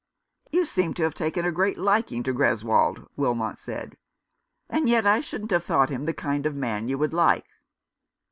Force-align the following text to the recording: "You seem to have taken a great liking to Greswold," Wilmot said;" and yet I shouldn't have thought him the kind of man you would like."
"You 0.49 0.65
seem 0.65 0.95
to 0.95 1.03
have 1.03 1.13
taken 1.13 1.45
a 1.45 1.51
great 1.51 1.77
liking 1.77 2.23
to 2.23 2.33
Greswold," 2.33 3.07
Wilmot 3.17 3.59
said;" 3.59 3.97
and 4.67 4.89
yet 4.89 5.05
I 5.05 5.19
shouldn't 5.19 5.51
have 5.51 5.63
thought 5.63 5.91
him 5.91 6.05
the 6.05 6.13
kind 6.15 6.47
of 6.47 6.55
man 6.55 6.87
you 6.87 6.97
would 6.97 7.13
like." 7.13 7.45